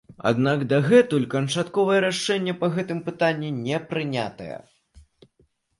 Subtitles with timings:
[0.29, 4.53] Аднак дагэтуль канчатковае рашэнне па гэтым пытанні не прынятае.